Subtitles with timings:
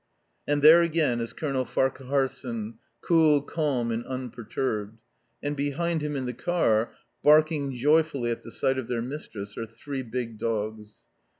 [0.47, 4.97] And there again is Colonel Farquharson, cool, calm, and unperturbed.
[5.43, 9.67] And behind him, in the car, barking joyfully at the sight of their mistress, are
[9.67, 10.95] three big dogs.